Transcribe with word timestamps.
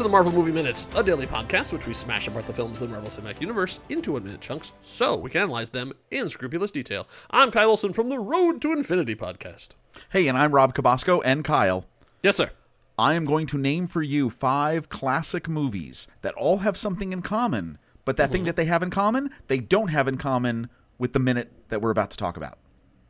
to 0.00 0.04
the 0.04 0.08
Marvel 0.08 0.32
Movie 0.32 0.50
Minute, 0.50 0.86
a 0.96 1.02
daily 1.02 1.26
podcast 1.26 1.74
which 1.74 1.86
we 1.86 1.92
smash 1.92 2.26
apart 2.26 2.46
the 2.46 2.54
films 2.54 2.80
of 2.80 2.88
the 2.88 2.94
Marvel 2.94 3.10
Cinematic 3.10 3.42
Universe 3.42 3.80
into 3.90 4.12
one 4.12 4.24
minute 4.24 4.40
chunks 4.40 4.72
so 4.80 5.14
we 5.14 5.28
can 5.28 5.42
analyze 5.42 5.68
them 5.68 5.92
in 6.10 6.26
scrupulous 6.30 6.70
detail. 6.70 7.06
I'm 7.28 7.50
Kyle 7.50 7.68
Olson 7.68 7.92
from 7.92 8.08
the 8.08 8.18
Road 8.18 8.62
to 8.62 8.72
Infinity 8.72 9.14
podcast. 9.14 9.72
Hey, 10.08 10.26
and 10.26 10.38
I'm 10.38 10.52
Rob 10.52 10.74
Cabasco 10.74 11.20
and 11.22 11.44
Kyle. 11.44 11.84
Yes, 12.22 12.36
sir. 12.36 12.50
I 12.98 13.12
am 13.12 13.26
going 13.26 13.46
to 13.48 13.58
name 13.58 13.86
for 13.86 14.00
you 14.00 14.30
five 14.30 14.88
classic 14.88 15.50
movies 15.50 16.08
that 16.22 16.32
all 16.32 16.58
have 16.58 16.78
something 16.78 17.12
in 17.12 17.20
common, 17.20 17.76
but 18.06 18.16
that 18.16 18.30
thing 18.30 18.40
mm-hmm. 18.40 18.46
that 18.46 18.56
they 18.56 18.64
have 18.64 18.82
in 18.82 18.88
common, 18.88 19.28
they 19.48 19.58
don't 19.58 19.88
have 19.88 20.08
in 20.08 20.16
common 20.16 20.70
with 20.96 21.12
the 21.12 21.18
minute 21.18 21.52
that 21.68 21.82
we're 21.82 21.90
about 21.90 22.10
to 22.12 22.16
talk 22.16 22.38
about. 22.38 22.56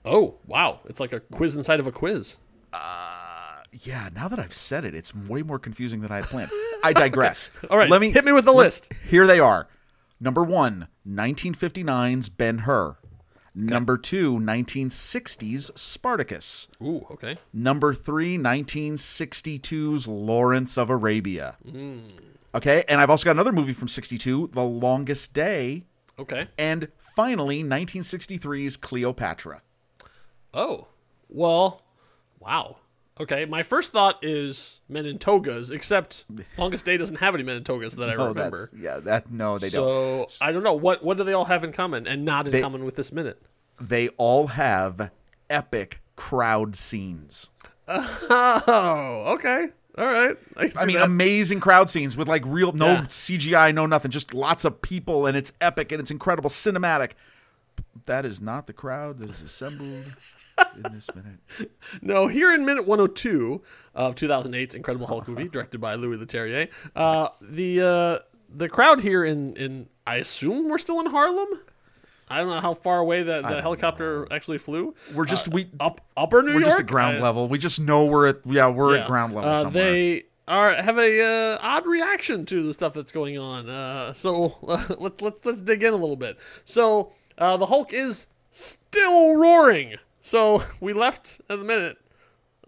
Oh, 0.04 0.38
wow. 0.44 0.80
It's 0.86 0.98
like 0.98 1.12
a 1.12 1.20
quiz 1.20 1.54
inside 1.54 1.78
of 1.78 1.86
a 1.86 1.92
quiz. 1.92 2.38
Uh, 2.72 3.19
Yeah, 3.72 4.08
now 4.14 4.28
that 4.28 4.38
I've 4.38 4.54
said 4.54 4.84
it, 4.84 4.94
it's 4.94 5.14
way 5.14 5.42
more 5.42 5.58
confusing 5.58 6.00
than 6.00 6.10
I 6.10 6.16
had 6.16 6.24
planned. 6.26 6.50
I 6.82 6.92
digress. 6.92 7.50
All 7.70 7.78
right, 7.78 7.88
let 7.88 8.00
me 8.00 8.10
hit 8.10 8.24
me 8.24 8.32
with 8.32 8.44
the 8.44 8.52
let- 8.52 8.64
list. 8.64 8.92
Here 9.08 9.26
they 9.26 9.38
are. 9.38 9.68
Number 10.18 10.42
one, 10.42 10.88
1959's 11.08 12.28
Ben 12.28 12.58
Hur. 12.58 12.96
Number 13.54 13.98
two, 13.98 14.38
1960's 14.38 15.72
Spartacus. 15.80 16.68
Ooh, 16.82 17.06
okay. 17.10 17.36
Number 17.52 17.92
three, 17.92 18.38
1962's 18.38 20.06
Lawrence 20.06 20.78
of 20.78 20.88
Arabia. 20.88 21.56
Mm. 21.66 22.02
Okay, 22.54 22.84
and 22.88 23.00
I've 23.00 23.10
also 23.10 23.24
got 23.24 23.32
another 23.32 23.52
movie 23.52 23.72
from 23.72 23.88
62, 23.88 24.48
The 24.52 24.62
Longest 24.62 25.34
Day. 25.34 25.84
Okay. 26.18 26.48
And 26.58 26.88
finally, 26.98 27.62
1963's 27.64 28.76
Cleopatra. 28.76 29.62
Oh, 30.52 30.88
well, 31.28 31.82
wow. 32.38 32.76
Okay, 33.20 33.44
my 33.44 33.62
first 33.62 33.92
thought 33.92 34.18
is 34.22 34.80
men 34.88 35.04
in 35.06 35.18
togas, 35.18 35.70
except 35.70 36.24
Longest 36.58 36.84
Day 36.84 36.96
doesn't 36.96 37.16
have 37.16 37.34
any 37.34 37.44
men 37.44 37.56
in 37.58 37.64
togas 37.64 37.94
that 37.96 38.08
I 38.08 38.14
remember. 38.26 38.68
yeah. 38.78 38.98
That 38.98 39.30
no, 39.30 39.58
they 39.58 39.68
don't. 39.68 40.30
So 40.30 40.44
I 40.44 40.52
don't 40.52 40.62
know 40.62 40.72
what 40.74 41.04
what 41.04 41.16
do 41.18 41.24
they 41.24 41.32
all 41.34 41.44
have 41.44 41.62
in 41.64 41.72
common 41.72 42.06
and 42.06 42.24
not 42.24 42.46
in 42.46 42.52
They- 42.52 42.60
common 42.62 42.84
with 42.84 42.96
this 42.96 43.12
minute. 43.12 43.40
They 43.80 44.08
all 44.10 44.48
have 44.48 45.10
epic 45.48 46.00
crowd 46.16 46.76
scenes. 46.76 47.50
Oh, 47.88 49.24
okay, 49.38 49.68
all 49.98 50.06
right. 50.06 50.36
can 50.58 50.70
I 50.76 50.84
mean, 50.84 50.96
that. 50.96 51.04
amazing 51.06 51.60
crowd 51.60 51.88
scenes 51.90 52.16
with 52.16 52.28
like 52.28 52.42
real 52.46 52.72
no 52.72 52.86
Yeah. 52.86 53.00
CGI, 53.02 53.74
no 53.74 53.86
nothing, 53.86 54.10
just 54.10 54.34
lots 54.34 54.64
of 54.64 54.80
people, 54.82 55.26
and 55.26 55.36
it's 55.36 55.52
epic 55.60 55.92
and 55.92 56.00
it's 56.00 56.10
incredible 56.10 56.50
cinematic. 56.50 57.12
That 58.06 58.24
is 58.24 58.40
not 58.40 58.66
the 58.66 58.72
crowd 58.72 59.18
that 59.18 59.28
is 59.30 59.42
assembled 59.42 60.04
in 60.76 60.92
this 60.92 61.08
minute. 61.14 61.70
no 62.02 62.26
here 62.26 62.52
in 62.54 62.64
minute 62.64 62.86
102 62.86 63.62
of 63.94 64.14
2008's 64.14 64.74
Incredible 64.74 65.06
Hulk 65.06 65.28
movie, 65.28 65.48
directed 65.48 65.80
by 65.80 65.94
Louis 65.94 66.16
Leterrier. 66.18 66.68
Uh, 66.96 67.28
the 67.42 67.80
uh, 67.82 68.18
the 68.54 68.68
crowd 68.68 69.00
here 69.00 69.24
in 69.24 69.56
in 69.56 69.88
I 70.06 70.16
assume 70.16 70.68
we're 70.68 70.78
still 70.78 71.00
in 71.00 71.06
Harlem. 71.06 71.48
I 72.28 72.38
don't 72.38 72.48
know 72.48 72.60
how 72.60 72.74
far 72.74 72.98
away 73.00 73.24
the, 73.24 73.42
the 73.42 73.60
helicopter 73.60 74.26
actually 74.32 74.58
flew. 74.58 74.94
We're 75.14 75.24
just 75.26 75.48
we 75.48 75.68
Up 75.80 76.00
upper 76.16 76.42
New 76.42 76.50
we're 76.54 76.60
York. 76.60 76.64
just 76.66 76.80
at 76.80 76.86
ground 76.86 77.18
I- 77.18 77.20
level. 77.20 77.48
We 77.48 77.58
just 77.58 77.80
know 77.80 78.06
we're 78.06 78.28
at 78.28 78.38
yeah 78.46 78.68
we're 78.68 78.94
Yeah. 78.94 79.02
at 79.02 79.06
ground 79.08 79.34
level 79.34 79.50
Uh, 79.50 79.62
somewhere. 79.62 79.90
They 79.92 80.24
are 80.48 80.74
have 80.82 80.98
a 80.98 81.22
uh, 81.54 81.58
odd 81.60 81.86
reaction 81.86 82.44
to 82.46 82.62
the 82.62 82.72
stuff 82.72 82.92
that's 82.94 83.12
going 83.12 83.36
on. 83.38 83.68
Uh, 83.68 84.12
so 84.12 84.56
let's 84.98 85.20
let's 85.20 85.44
let's 85.44 85.60
dig 85.60 85.82
in 85.82 85.92
a 85.92 85.96
little 85.96 86.16
bit. 86.16 86.38
So 86.64 87.12
uh, 87.38 87.56
the 87.56 87.66
Hulk 87.66 87.92
is 87.92 88.26
still 88.50 89.36
roaring. 89.36 89.96
So 90.20 90.62
we 90.80 90.92
left 90.92 91.40
at 91.48 91.58
the 91.58 91.64
minute 91.64 91.98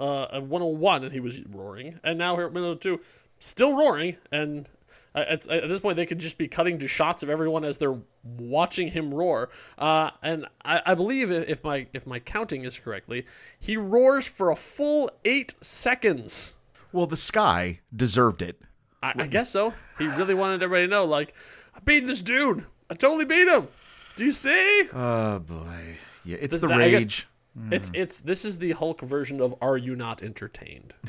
uh, 0.00 0.24
at 0.24 0.42
101 0.42 1.04
and 1.04 1.12
he 1.12 1.20
was 1.20 1.40
roaring, 1.46 2.00
and 2.02 2.18
now 2.18 2.36
here 2.36 2.46
at 2.46 2.52
minute 2.52 2.80
2, 2.80 3.00
still 3.38 3.76
roaring. 3.76 4.16
And 4.30 4.68
at, 5.14 5.46
at 5.48 5.68
this 5.68 5.80
point, 5.80 5.96
they 5.96 6.06
could 6.06 6.18
just 6.18 6.38
be 6.38 6.48
cutting 6.48 6.78
to 6.78 6.88
shots 6.88 7.22
of 7.22 7.28
everyone 7.28 7.64
as 7.64 7.78
they're 7.78 7.98
watching 8.38 8.88
him 8.88 9.12
roar. 9.12 9.50
Uh, 9.78 10.10
and 10.22 10.46
I, 10.64 10.80
I 10.86 10.94
believe 10.94 11.30
if 11.30 11.48
if 11.48 11.64
my 11.64 11.86
if 11.92 12.06
my 12.06 12.18
counting 12.18 12.64
is 12.64 12.78
correctly, 12.78 13.26
he 13.58 13.76
roars 13.76 14.26
for 14.26 14.50
a 14.50 14.56
full 14.56 15.10
eight 15.24 15.54
seconds. 15.60 16.54
well, 16.92 17.06
the 17.06 17.16
sky 17.16 17.80
deserved 17.94 18.40
it. 18.42 18.60
I, 19.02 19.12
I 19.16 19.26
guess 19.26 19.50
so. 19.50 19.74
He 19.98 20.06
really 20.06 20.34
wanted 20.34 20.62
everybody 20.62 20.86
to 20.86 20.90
know, 20.90 21.04
like, 21.04 21.34
I 21.74 21.80
beat 21.80 22.06
this 22.06 22.22
dude. 22.22 22.64
I 22.88 22.94
totally 22.94 23.24
beat 23.24 23.48
him. 23.48 23.68
Do 24.16 24.24
you 24.24 24.32
see? 24.32 24.88
Oh 24.92 25.38
boy, 25.40 25.98
yeah, 26.24 26.36
it's 26.40 26.58
Th- 26.58 26.60
the 26.60 26.68
I 26.74 26.90
guess- 26.90 27.00
rage. 27.00 27.28
It's 27.70 27.90
it's 27.94 28.20
this 28.20 28.44
is 28.46 28.56
the 28.58 28.72
Hulk 28.72 29.00
version 29.02 29.40
of 29.40 29.54
Are 29.60 29.76
You 29.76 29.94
Not 29.94 30.22
Entertained? 30.22 30.94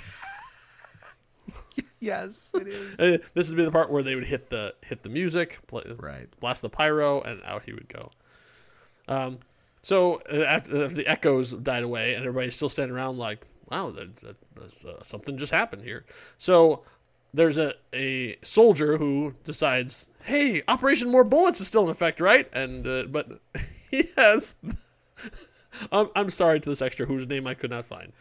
Yes, 2.00 2.52
it 2.54 2.68
is. 2.68 3.00
Uh, 3.00 3.18
this 3.34 3.48
would 3.48 3.56
be 3.56 3.64
the 3.64 3.72
part 3.72 3.90
where 3.90 4.04
they 4.04 4.14
would 4.16 4.26
hit 4.28 4.50
the 4.50 4.74
hit 4.82 5.04
the 5.04 5.10
music, 5.10 5.60
play, 5.68 5.84
Right. 5.98 6.28
blast 6.42 6.62
the 6.62 6.70
pyro, 6.70 7.22
and 7.22 7.42
out 7.46 7.64
he 7.64 7.72
would 7.72 7.88
go. 7.88 8.12
Um, 9.08 9.40
so 9.84 10.22
uh, 10.32 10.42
after, 10.44 10.84
after 10.84 10.96
the 10.98 11.08
echoes 11.08 11.54
died 11.54 11.82
away, 11.84 12.14
and 12.16 12.26
everybody's 12.26 12.56
still 12.58 12.68
standing 12.68 12.94
around, 12.94 13.18
like, 13.20 13.46
wow, 13.72 13.90
that, 13.92 14.16
that, 14.18 14.36
that's, 14.54 14.84
uh, 14.84 15.02
something 15.02 15.38
just 15.38 15.54
happened 15.54 15.82
here. 15.84 16.04
So 16.38 16.84
there's 17.34 17.58
a 17.58 17.74
a 17.94 18.38
soldier 18.42 18.98
who 18.98 19.34
decides, 19.44 20.10
hey, 20.24 20.62
Operation 20.68 21.10
More 21.10 21.24
Bullets 21.24 21.62
is 21.62 21.68
still 21.68 21.84
in 21.84 21.90
effect, 21.90 22.22
right? 22.22 22.50
And 22.54 22.88
uh, 22.88 23.04
but 23.10 23.40
he 23.92 24.10
has. 24.18 24.56
I'm, 25.92 26.10
I'm 26.16 26.30
sorry 26.30 26.60
to 26.60 26.70
this 26.70 26.84
extra 26.84 27.08
whose 27.08 27.26
name 27.28 27.48
I 27.48 27.56
could 27.56 27.72
not 27.72 27.86
find 27.86 28.14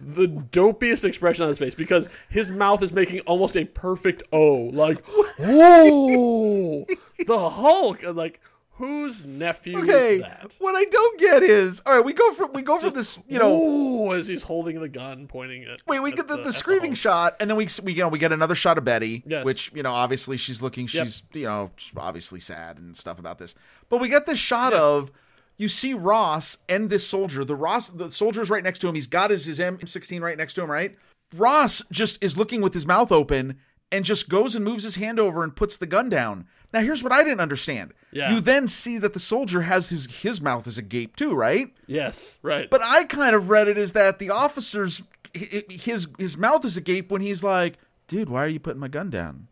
the 0.00 0.26
dopiest 0.26 1.04
expression 1.04 1.42
on 1.42 1.50
his 1.50 1.58
face 1.58 1.74
because 1.74 2.08
his 2.30 2.50
mouth 2.50 2.82
is 2.82 2.92
making 2.92 3.20
almost 3.20 3.56
a 3.56 3.64
perfect 3.64 4.22
O. 4.32 4.70
Like, 4.72 5.04
whoa, 5.38 6.86
the 7.26 7.38
Hulk. 7.38 8.02
And 8.02 8.16
like, 8.16 8.40
whose 8.80 9.24
nephew 9.24 9.78
Okay, 9.80 10.16
is 10.16 10.22
that? 10.22 10.56
what 10.58 10.74
I 10.74 10.84
don't 10.84 11.20
get 11.20 11.42
is 11.44 11.80
all 11.86 11.94
right. 11.94 12.04
We 12.04 12.12
go 12.12 12.32
from 12.34 12.52
we 12.52 12.62
go 12.62 12.78
from 12.80 12.92
this, 12.94 13.18
you 13.28 13.38
know, 13.38 13.54
Ooh, 13.62 14.12
as 14.14 14.26
he's 14.26 14.42
holding 14.42 14.80
the 14.80 14.88
gun, 14.88 15.26
pointing 15.28 15.64
at. 15.64 15.86
Wait, 15.86 16.00
we 16.00 16.10
at 16.10 16.16
get 16.16 16.26
the, 16.28 16.34
at 16.34 16.44
the 16.44 16.52
screaming 16.52 16.90
Hulk. 16.92 16.98
shot, 16.98 17.36
and 17.38 17.48
then 17.48 17.56
we 17.56 17.68
we 17.84 17.92
you 17.92 18.00
know 18.02 18.08
we 18.08 18.18
get 18.18 18.32
another 18.32 18.54
shot 18.56 18.78
of 18.78 18.84
Betty, 18.84 19.22
Yes. 19.26 19.44
which 19.44 19.70
you 19.74 19.82
know 19.84 19.92
obviously 19.92 20.36
she's 20.36 20.60
looking, 20.60 20.88
Yep. 20.92 21.04
she's 21.04 21.22
you 21.32 21.44
know 21.44 21.70
obviously 21.96 22.40
sad 22.40 22.78
and 22.78 22.96
stuff 22.96 23.18
about 23.20 23.38
this, 23.38 23.54
but 23.88 24.00
we 24.00 24.08
get 24.08 24.26
this 24.26 24.38
shot 24.38 24.72
Yeah. 24.72 24.80
of 24.80 25.12
you 25.56 25.68
see 25.68 25.92
Ross 25.94 26.56
and 26.68 26.88
this 26.90 27.06
soldier. 27.06 27.44
The 27.44 27.54
Ross 27.54 27.90
the 27.90 28.10
soldier's 28.10 28.48
right 28.50 28.64
next 28.64 28.78
to 28.80 28.88
him. 28.88 28.94
He's 28.94 29.06
got 29.06 29.30
his 29.30 29.44
his 29.44 29.60
M16 29.60 30.20
right 30.22 30.36
next 30.38 30.54
to 30.54 30.62
him. 30.62 30.70
Right, 30.70 30.96
Ross 31.36 31.82
just 31.92 32.22
is 32.24 32.36
looking 32.36 32.60
with 32.62 32.74
his 32.74 32.86
mouth 32.86 33.12
open 33.12 33.58
and 33.92 34.04
just 34.04 34.28
goes 34.28 34.54
and 34.54 34.64
moves 34.64 34.84
his 34.84 34.96
hand 34.96 35.18
over 35.18 35.42
and 35.42 35.56
puts 35.56 35.76
the 35.76 35.86
gun 35.86 36.08
down. 36.08 36.46
Now 36.72 36.80
here's 36.80 37.02
what 37.02 37.12
I 37.12 37.24
didn't 37.24 37.40
understand. 37.40 37.92
Yeah. 38.12 38.32
You 38.32 38.40
then 38.40 38.68
see 38.68 38.98
that 38.98 39.12
the 39.12 39.18
soldier 39.18 39.62
has 39.62 39.88
his 39.88 40.22
his 40.22 40.40
mouth 40.40 40.66
is 40.66 40.78
agape 40.78 41.16
too, 41.16 41.34
right? 41.34 41.72
Yes, 41.86 42.38
right. 42.42 42.70
But 42.70 42.82
I 42.82 43.04
kind 43.04 43.34
of 43.34 43.50
read 43.50 43.68
it 43.68 43.78
as 43.78 43.92
that 43.94 44.18
the 44.18 44.30
officer's 44.30 45.02
his 45.32 46.08
his 46.18 46.36
mouth 46.36 46.64
is 46.64 46.76
agape 46.76 47.10
when 47.10 47.22
he's 47.22 47.42
like, 47.42 47.78
"Dude, 48.06 48.28
why 48.28 48.44
are 48.44 48.48
you 48.48 48.60
putting 48.60 48.80
my 48.80 48.88
gun 48.88 49.10
down? 49.10 49.48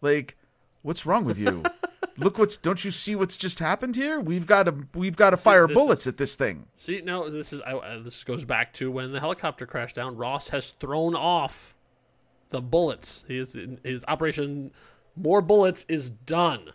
Like, 0.00 0.36
what's 0.82 1.06
wrong 1.06 1.24
with 1.24 1.38
you? 1.38 1.62
Look 2.18 2.38
what's 2.38 2.56
don't 2.56 2.84
you 2.84 2.90
see 2.90 3.16
what's 3.16 3.36
just 3.36 3.58
happened 3.58 3.96
here? 3.96 4.20
We've 4.20 4.46
got 4.46 4.64
to 4.64 4.74
we've 4.94 5.16
got 5.16 5.30
to 5.30 5.36
fire 5.36 5.66
this 5.66 5.74
bullets 5.74 6.06
at 6.06 6.16
this 6.16 6.36
thing." 6.36 6.66
See, 6.76 7.00
no, 7.02 7.28
this 7.28 7.52
is 7.52 7.60
I, 7.62 7.72
uh, 7.72 8.02
this 8.02 8.24
goes 8.24 8.44
back 8.44 8.72
to 8.74 8.90
when 8.90 9.12
the 9.12 9.20
helicopter 9.20 9.66
crashed 9.66 9.96
down. 9.96 10.16
Ross 10.16 10.48
has 10.48 10.70
thrown 10.72 11.14
off 11.14 11.74
the 12.52 12.60
bullets. 12.60 13.24
His 13.26 13.58
his 13.82 14.04
operation 14.06 14.70
more 15.16 15.40
bullets 15.42 15.84
is 15.88 16.10
done, 16.10 16.70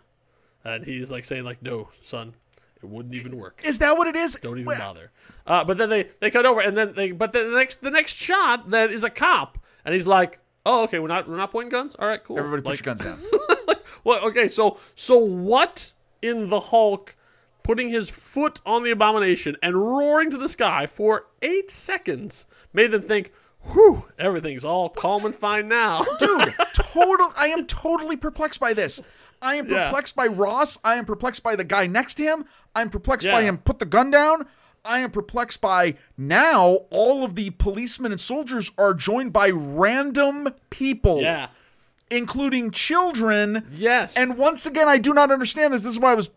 and 0.64 0.84
he's 0.84 1.10
like 1.10 1.24
saying 1.24 1.44
like, 1.44 1.62
"No, 1.62 1.88
son, 2.02 2.34
it 2.82 2.86
wouldn't 2.86 3.14
even 3.14 3.36
work. 3.38 3.62
Is 3.64 3.78
that 3.78 3.96
what 3.96 4.06
it 4.06 4.14
is? 4.16 4.34
Don't 4.42 4.58
even 4.58 4.66
Well, 4.66 4.78
bother." 4.78 5.10
Uh, 5.46 5.64
but 5.64 5.78
then 5.78 5.88
they 5.88 6.10
they 6.20 6.30
cut 6.30 6.44
over, 6.44 6.60
and 6.60 6.76
then 6.76 6.94
they 6.94 7.12
but 7.12 7.32
then 7.32 7.50
the 7.50 7.56
next 7.56 7.80
the 7.80 7.90
next 7.90 8.14
shot 8.14 8.70
that 8.70 8.90
is 8.90 9.02
a 9.04 9.10
cop, 9.10 9.58
and 9.84 9.94
he's 9.94 10.06
like, 10.06 10.40
"Oh, 10.66 10.84
okay, 10.84 10.98
we're 10.98 11.08
not 11.08 11.28
we're 11.28 11.36
not 11.36 11.50
pointing 11.50 11.70
guns. 11.70 11.94
All 11.98 12.06
right, 12.06 12.22
cool. 12.22 12.38
Everybody 12.38 12.62
put 12.62 12.70
Like, 12.70 12.84
your 12.84 12.94
guns 12.94 13.00
down. 13.04 13.76
well, 14.04 14.24
okay, 14.26 14.48
so 14.48 14.78
so 14.94 15.16
what 15.18 15.92
in 16.20 16.48
the 16.50 16.60
Hulk 16.60 17.14
putting 17.62 17.90
his 17.90 18.08
foot 18.08 18.60
on 18.64 18.82
the 18.82 18.90
abomination 18.90 19.56
and 19.62 19.76
roaring 19.76 20.30
to 20.30 20.38
the 20.38 20.48
sky 20.48 20.86
for 20.86 21.26
eight 21.42 21.70
seconds 21.70 22.46
made 22.72 22.90
them 22.90 23.02
think, 23.02 23.30
whew, 23.72 24.04
everything's 24.18 24.64
all 24.64 24.88
calm 24.88 25.24
and 25.24 25.34
fine 25.34 25.68
now. 25.68 26.04
Dude, 26.18 26.54
total 26.74 27.32
I 27.36 27.48
am 27.48 27.66
totally 27.66 28.16
perplexed 28.16 28.60
by 28.60 28.72
this. 28.74 29.00
I 29.40 29.54
am 29.56 29.68
Yeah. 29.68 29.86
perplexed 29.86 30.16
by 30.16 30.26
Ross. 30.26 30.78
I 30.84 30.94
am 30.96 31.04
perplexed 31.04 31.42
by 31.42 31.54
the 31.56 31.64
guy 31.64 31.86
next 31.86 32.16
to 32.16 32.24
him. 32.24 32.44
I'm 32.74 32.90
perplexed 32.90 33.26
by 33.28 33.42
him 33.42 33.58
put 33.58 33.78
the 33.78 33.86
gun 33.86 34.10
down. 34.10 34.46
I 34.84 35.00
am 35.00 35.10
perplexed 35.10 35.60
by 35.60 35.96
now 36.16 36.80
all 36.90 37.24
of 37.24 37.34
the 37.34 37.50
policemen 37.50 38.12
and 38.12 38.20
soldiers 38.20 38.70
are 38.78 38.94
joined 38.94 39.32
by 39.32 39.50
random 39.50 40.48
people, 40.70 41.20
yeah. 41.20 41.48
including 42.10 42.70
children. 42.70 43.66
Yes. 43.72 44.16
And 44.16 44.38
once 44.38 44.66
again, 44.66 44.88
I 44.88 44.98
do 44.98 45.12
not 45.12 45.30
understand 45.30 45.74
this. 45.74 45.82
This 45.82 45.92
is 45.92 46.00
why 46.00 46.12
I 46.12 46.14
was 46.14 46.30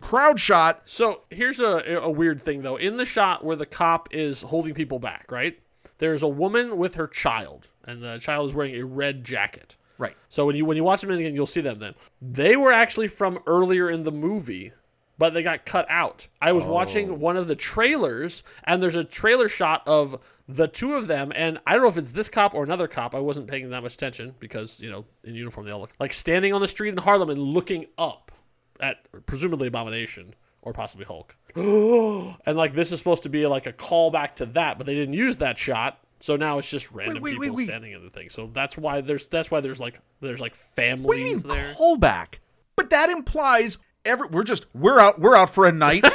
crowd 0.00 0.38
shot. 0.38 0.82
So 0.84 1.22
here's 1.30 1.58
a, 1.58 2.00
a 2.02 2.10
weird 2.10 2.40
thing 2.40 2.62
though. 2.62 2.76
In 2.76 2.96
the 2.96 3.04
shot 3.04 3.44
where 3.44 3.56
the 3.56 3.66
cop 3.66 4.08
is 4.12 4.42
holding 4.42 4.74
people 4.74 4.98
back, 4.98 5.30
right? 5.32 5.58
There's 5.98 6.22
a 6.22 6.28
woman 6.28 6.76
with 6.76 6.94
her 6.96 7.06
child, 7.06 7.68
and 7.84 8.02
the 8.02 8.18
child 8.18 8.48
is 8.48 8.54
wearing 8.54 8.76
a 8.76 8.84
red 8.84 9.24
jacket. 9.24 9.76
Right. 9.98 10.16
So 10.28 10.46
when 10.46 10.56
you 10.56 10.64
when 10.64 10.76
you 10.76 10.84
watch 10.84 11.00
them 11.00 11.10
again, 11.10 11.34
you'll 11.34 11.46
see 11.46 11.60
them. 11.60 11.78
Then 11.78 11.94
they 12.20 12.56
were 12.56 12.72
actually 12.72 13.08
from 13.08 13.38
earlier 13.46 13.90
in 13.90 14.02
the 14.02 14.10
movie, 14.10 14.72
but 15.18 15.34
they 15.34 15.42
got 15.42 15.64
cut 15.64 15.86
out. 15.88 16.26
I 16.42 16.50
was 16.52 16.64
Oh. 16.64 16.72
watching 16.72 17.20
one 17.20 17.36
of 17.36 17.46
the 17.46 17.54
trailers, 17.54 18.42
and 18.64 18.82
there's 18.82 18.96
a 18.96 19.04
trailer 19.04 19.48
shot 19.48 19.82
of 19.86 20.18
the 20.48 20.66
two 20.66 20.94
of 20.94 21.06
them, 21.06 21.32
and 21.34 21.58
I 21.66 21.72
don't 21.74 21.82
know 21.82 21.88
if 21.88 21.96
it's 21.96 22.10
this 22.10 22.28
cop 22.28 22.54
or 22.54 22.64
another 22.64 22.88
cop. 22.88 23.14
I 23.14 23.20
wasn't 23.20 23.46
paying 23.46 23.70
that 23.70 23.82
much 23.82 23.94
attention 23.94 24.34
because 24.40 24.80
you 24.80 24.90
know 24.90 25.04
in 25.22 25.34
uniform 25.36 25.66
they 25.66 25.72
all 25.72 25.80
look 25.80 25.92
like 26.00 26.12
standing 26.12 26.52
on 26.52 26.60
the 26.60 26.68
street 26.68 26.90
in 26.90 26.96
Harlem 26.96 27.30
and 27.30 27.40
looking 27.40 27.86
up 27.96 28.32
at 28.80 28.96
presumably 29.26 29.68
Abomination 29.68 30.34
or 30.64 30.72
possibly 30.72 31.04
Hulk. 31.04 31.36
and 31.54 32.56
like 32.56 32.74
this 32.74 32.90
is 32.90 32.98
supposed 32.98 33.22
to 33.24 33.28
be 33.28 33.46
like 33.46 33.66
a 33.66 33.72
callback 33.72 34.34
to 34.36 34.46
that, 34.46 34.78
but 34.78 34.86
they 34.86 34.94
didn't 34.94 35.14
use 35.14 35.36
that 35.38 35.56
shot. 35.56 36.00
So 36.20 36.36
now 36.36 36.58
it's 36.58 36.68
just 36.70 36.90
random 36.90 37.22
wait, 37.22 37.38
wait, 37.38 37.40
people 37.42 37.56
wait. 37.56 37.66
standing 37.66 37.92
in 37.92 38.02
the 38.02 38.10
thing. 38.10 38.30
So 38.30 38.48
that's 38.52 38.76
why 38.78 39.00
there's 39.02 39.28
that's 39.28 39.50
why 39.50 39.60
there's 39.60 39.78
like 39.80 40.00
there's 40.20 40.40
like 40.40 40.54
What 40.76 41.14
do 41.14 41.20
you 41.20 41.24
mean 41.26 41.38
families 41.38 41.42
there. 41.42 41.74
callback? 41.74 42.36
But 42.76 42.90
that 42.90 43.10
implies 43.10 43.78
every 44.04 44.28
we're 44.28 44.44
just 44.44 44.66
we're 44.74 44.98
out 44.98 45.20
we're 45.20 45.36
out 45.36 45.50
for 45.50 45.66
a 45.66 45.72
night. 45.72 46.04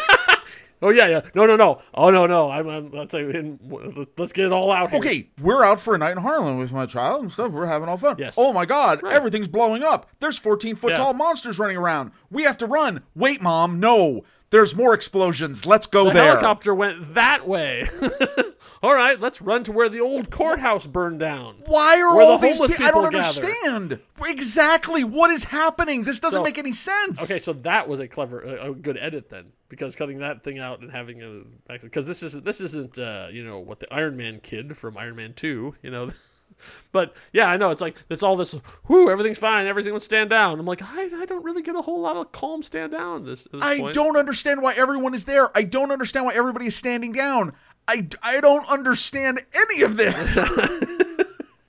Oh 0.81 0.92
yeah, 0.92 1.07
yeah. 1.07 1.22
No, 1.36 1.46
no, 1.46 1.57
no. 1.57 1.81
Oh 1.94 2.10
no, 2.10 2.25
no. 2.25 2.50
I'm, 2.50 2.68
I'm 2.69 2.92
let's 2.92 3.13
let's 3.13 4.31
get 4.34 4.46
it 4.46 4.51
all 4.54 4.72
out 4.72 4.92
here. 4.92 5.00
okay, 5.00 5.30
we're 5.42 5.63
out 5.63 5.80
for 5.80 5.94
a 5.94 5.98
night 5.98 6.12
in 6.12 6.19
Harlem 6.19 6.57
with 6.57 6.72
my 6.72 6.86
child 6.86 7.22
and 7.22 7.31
stuff. 7.31 7.51
We're 7.51 7.66
having 7.66 7.90
all 7.90 7.98
fun. 7.98 8.16
Yes. 8.18 8.36
Oh 8.38 8.54
my 8.54 8.66
God, 8.66 9.04
Right. 9.04 9.12
everything's 9.13 9.50
blowing 9.50 9.84
up. 9.84 10.10
There's 10.22 10.38
14 10.38 10.75
foot 10.75 10.92
Yeah. 10.92 10.98
tall 10.98 11.13
monsters 11.13 11.60
running 11.60 11.75
around. 11.75 12.12
We 12.31 12.44
have 12.44 12.57
to 12.60 12.66
run. 12.66 13.01
Wait, 13.13 13.42
mom, 13.42 13.80
no. 13.81 14.24
There's 14.51 14.75
more 14.75 14.94
explosions. 14.96 15.66
Let's 15.66 15.86
go 15.86 16.06
The 16.06 16.12
there. 16.13 16.24
helicopter 16.25 16.74
went 16.74 17.13
that 17.13 17.48
way. 17.48 17.88
all 18.84 18.96
right, 18.96 19.19
let's 19.19 19.42
run 19.42 19.63
to 19.66 19.72
where 19.72 19.90
the 19.90 20.00
old 20.01 20.31
courthouse 20.31 20.88
burned 20.88 21.19
down. 21.19 21.57
Why 21.66 22.01
are 22.01 22.16
Where 22.16 22.25
the 22.25 22.31
all 22.31 22.38
these 22.40 22.60
people? 22.60 22.66
I 22.86 22.92
don't 22.92 23.04
people 23.06 23.22
gather. 23.22 23.48
understand. 23.48 24.00
Exactly. 24.25 25.04
What 25.04 25.30
is 25.31 25.44
happening? 25.44 26.04
This 26.04 26.19
doesn't 26.19 26.40
So- 26.40 26.44
make 26.44 26.57
any 26.57 26.74
sense. 26.74 27.24
Okay, 27.30 27.40
so 27.40 27.54
that 27.54 27.88
was 27.88 28.00
a 28.00 28.07
clever, 28.07 28.42
a, 28.42 28.72
a 28.72 28.74
good 28.75 28.98
edit 28.98 29.30
then, 29.30 29.51
because 29.69 29.96
cutting 29.96 30.18
that 30.19 30.44
thing 30.44 30.57
out 30.60 30.80
and 30.81 30.92
having 30.92 31.22
a 31.22 31.78
because 31.81 32.07
this 32.07 32.24
is 32.24 32.42
this 32.42 32.60
isn't 32.62 32.98
uh, 32.98 33.28
you 33.31 33.44
know 33.44 33.60
what 33.60 33.80
the 33.80 33.94
Iron 33.94 34.18
Man 34.18 34.40
kid 34.42 34.75
from 34.78 34.98
Iron 34.98 35.16
Man 35.16 35.34
Two, 35.34 35.75
you 35.84 35.92
know. 35.92 36.10
But 36.92 37.13
yeah, 37.31 37.46
I 37.46 37.57
know 37.57 37.69
it's 37.69 37.81
like 37.81 38.01
it's 38.10 38.24
all 38.24 38.36
this. 38.36 38.56
Whoo, 38.88 39.12
everything's 39.12 39.38
fine. 39.38 39.68
Everything 39.68 39.94
would 39.94 40.01
stand 40.01 40.31
down. 40.31 40.60
I'm 40.60 40.66
like, 40.66 40.81
I, 40.81 41.04
I 41.04 41.25
don't 41.25 41.44
really 41.44 41.62
get 41.62 41.75
a 41.75 41.81
whole 41.84 42.01
lot 42.01 42.18
of 42.18 42.31
calm 42.31 42.63
stand 42.63 42.92
down. 42.92 43.25
This, 43.25 43.48
this 43.51 43.62
I 43.62 43.80
point. 43.80 43.94
don't 43.94 44.18
understand 44.18 44.63
why 44.63 44.74
everyone 44.74 45.13
is 45.13 45.25
there. 45.25 45.56
I 45.56 45.62
don't 45.63 45.92
understand 45.92 46.25
why 46.25 46.34
everybody 46.34 46.66
is 46.66 46.75
standing 46.75 47.12
down. 47.12 47.54
I, 47.88 48.07
I 48.24 48.42
don't 48.42 48.68
understand 48.69 49.46
any 49.54 49.84
of 49.84 49.98
this. 49.98 50.38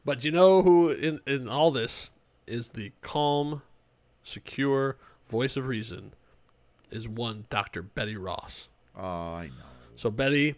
But 0.04 0.24
you 0.24 0.32
know 0.32 0.62
who 0.62 0.90
in 0.90 1.20
in 1.26 1.48
all 1.48 1.70
this 1.70 2.10
is 2.46 2.70
the 2.70 2.92
calm, 3.00 3.62
secure 4.22 4.96
voice 5.28 5.56
of 5.56 5.66
reason 5.66 6.14
is 6.90 7.06
one 7.06 7.44
Dr. 7.50 7.82
Betty 7.82 8.16
Ross. 8.16 8.68
Oh, 8.96 9.02
I 9.02 9.46
know. 9.46 9.64
So 9.96 10.10
Betty 10.10 10.56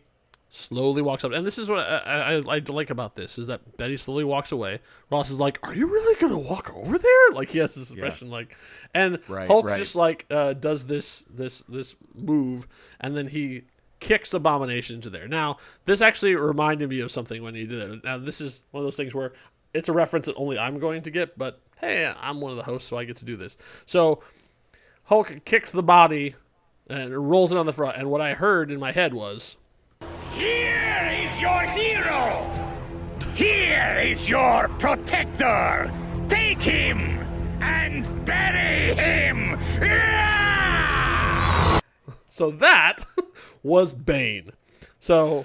slowly 0.54 1.00
walks 1.00 1.24
up, 1.24 1.32
and 1.32 1.46
this 1.46 1.56
is 1.56 1.70
what 1.70 1.78
I, 1.78 2.34
I, 2.46 2.56
I 2.56 2.58
like 2.58 2.90
about 2.90 3.14
this 3.14 3.38
is 3.38 3.46
that 3.46 3.78
Betty 3.78 3.96
slowly 3.96 4.22
walks 4.22 4.52
away. 4.52 4.80
Ross 5.10 5.30
is 5.30 5.40
like, 5.40 5.58
"Are 5.62 5.74
you 5.74 5.86
really 5.86 6.14
gonna 6.20 6.38
walk 6.38 6.74
over 6.76 6.98
there?" 6.98 7.30
Like 7.32 7.48
he 7.48 7.58
has 7.58 7.74
this 7.74 7.90
expression, 7.90 8.28
like, 8.30 8.54
and 8.92 9.18
Right, 9.28 9.46
Hulk 9.46 9.64
right. 9.64 9.78
just 9.78 9.96
like 9.96 10.26
uh, 10.30 10.52
does 10.52 10.84
this 10.84 11.24
this 11.30 11.60
this 11.70 11.96
move, 12.14 12.66
and 13.00 13.16
then 13.16 13.28
he 13.28 13.62
kicks 13.98 14.34
Abomination 14.34 14.96
into 14.96 15.08
there. 15.08 15.26
Now 15.26 15.56
this 15.86 16.02
actually 16.02 16.34
reminded 16.36 16.90
me 16.90 17.00
of 17.00 17.10
something 17.10 17.42
when 17.42 17.54
he 17.54 17.64
did 17.64 17.90
it. 17.90 18.04
Now 18.04 18.18
this 18.18 18.42
is 18.42 18.62
one 18.72 18.82
of 18.82 18.86
those 18.86 18.96
things 18.96 19.14
where 19.14 19.32
it's 19.72 19.88
a 19.88 19.92
reference 19.92 20.26
that 20.26 20.36
only 20.36 20.58
I'm 20.58 20.78
going 20.78 21.02
to 21.02 21.10
get, 21.10 21.38
but 21.38 21.60
hey, 21.80 22.12
I'm 22.20 22.42
one 22.42 22.50
of 22.50 22.58
the 22.58 22.62
hosts, 22.62 22.88
so 22.88 22.98
I 22.98 23.04
get 23.04 23.16
to 23.16 23.24
do 23.24 23.36
this. 23.36 23.56
So 23.86 24.22
Hulk 25.04 25.46
kicks 25.46 25.72
the 25.72 25.82
body 25.82 26.34
and 26.90 27.30
rolls 27.30 27.52
it 27.52 27.58
on 27.58 27.64
the 27.64 27.72
front, 27.72 27.96
and 27.96 28.10
what 28.10 28.20
I 28.20 28.34
heard 28.34 28.70
in 28.70 28.78
my 28.78 28.92
head 28.92 29.14
was. 29.14 29.56
Here 30.34 31.24
is 31.24 31.40
your 31.40 31.62
hero! 31.62 32.50
Here 33.34 34.00
is 34.02 34.28
your 34.28 34.68
protector! 34.78 35.92
Take 36.28 36.60
him 36.60 36.98
and 37.60 38.24
bury 38.24 38.94
him! 38.94 39.58
So 42.32 42.50
that 42.50 43.04
was 43.62 43.92
Bane. 43.92 44.52
So 45.00 45.44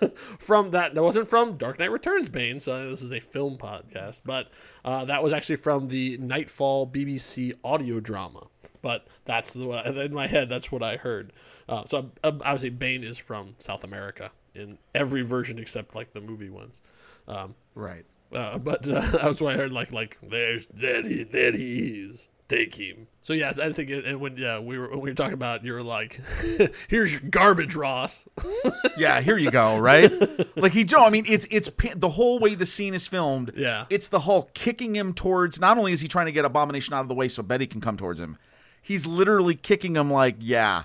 from 0.38 0.70
that, 0.70 0.94
that 0.94 1.02
wasn't 1.02 1.28
from 1.28 1.58
Dark 1.58 1.78
Knight 1.78 1.90
Returns 1.90 2.30
Bane. 2.30 2.58
So 2.60 2.88
this 2.88 3.02
is 3.02 3.12
a 3.12 3.20
film 3.20 3.58
podcast, 3.58 4.22
but 4.24 4.48
uh, 4.86 5.04
that 5.04 5.22
was 5.22 5.34
actually 5.34 5.56
from 5.56 5.88
the 5.88 6.16
Knightfall 6.16 6.86
BBC 6.86 7.52
audio 7.62 8.00
drama. 8.00 8.46
But 8.80 9.06
that's 9.26 9.52
the 9.52 9.68
in 10.02 10.14
my 10.14 10.26
head. 10.26 10.48
That's 10.48 10.72
what 10.72 10.82
I 10.82 10.96
heard. 10.96 11.30
Uh, 11.68 11.84
so 11.86 12.10
um, 12.24 12.42
obviously 12.44 12.70
Bane 12.70 13.02
is 13.04 13.16
from 13.18 13.54
South 13.58 13.84
America 13.84 14.30
in 14.54 14.78
every 14.94 15.22
version 15.22 15.58
except 15.58 15.94
like 15.94 16.12
the 16.12 16.20
movie 16.20 16.50
ones. 16.50 16.80
Um, 17.28 17.54
Right. 17.74 18.04
uh, 18.32 18.58
but 18.58 18.88
uh, 18.88 19.00
that 19.12 19.24
was 19.24 19.40
what 19.40 19.54
I 19.54 19.56
heard. 19.56 19.72
Like, 19.72 19.92
like 19.92 20.18
there's 20.22 20.66
there 20.74 21.02
he 21.02 21.24
there 21.24 21.52
he 21.52 21.78
is. 22.10 22.28
Take 22.46 22.74
him. 22.74 23.06
So 23.22 23.32
yeah, 23.32 23.54
I 23.60 23.72
think, 23.72 23.88
it, 23.88 24.04
and 24.04 24.20
when 24.20 24.36
yeah 24.36 24.58
we 24.58 24.78
were 24.78 24.90
when 24.90 25.00
we 25.00 25.08
were 25.10 25.14
talking 25.14 25.32
about, 25.32 25.64
you 25.64 25.72
were 25.72 25.82
like, 25.82 26.20
here's 26.88 27.10
your 27.12 27.22
garbage, 27.30 27.74
Ross. 27.74 28.28
Yeah, 28.98 29.20
here 29.22 29.38
you 29.38 29.50
go, 29.50 29.78
right? 29.78 30.12
like 30.56 30.72
he 30.72 30.84
Joe, 30.84 31.04
I 31.06 31.10
mean 31.10 31.24
it's 31.26 31.46
it's 31.50 31.70
the 31.96 32.10
whole 32.10 32.38
way 32.38 32.54
the 32.54 32.66
scene 32.66 32.92
is 32.92 33.06
filmed. 33.06 33.52
Yeah. 33.56 33.86
It's 33.88 34.08
the 34.08 34.20
Hulk 34.20 34.52
kicking 34.52 34.94
him 34.94 35.14
towards 35.14 35.58
not 35.58 35.78
only 35.78 35.92
is 35.92 36.02
he 36.02 36.06
trying 36.08 36.26
to 36.26 36.32
get 36.32 36.44
Abomination 36.44 36.92
out 36.94 37.00
of 37.00 37.08
the 37.08 37.14
way 37.14 37.28
so 37.28 37.42
Betty 37.42 37.66
can 37.66 37.80
come 37.80 37.96
towards 37.96 38.20
him. 38.20 38.36
He's 38.82 39.06
literally 39.06 39.54
kicking 39.54 39.96
him 39.96 40.10
like, 40.12 40.36
"Yeah, 40.38 40.84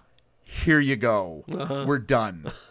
here 0.49 0.79
you 0.79 0.95
go. 0.95 1.43
Uh-huh. 1.53 1.85
We're 1.87 1.99
done." 1.99 2.45